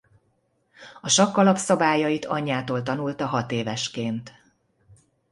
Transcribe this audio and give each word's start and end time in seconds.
A 1.01 1.09
sakk 1.09 1.37
alapszabályait 1.37 2.25
anyjától 2.25 2.83
tanulta 2.83 3.25
hat 3.25 3.51
évesként. 3.51 4.33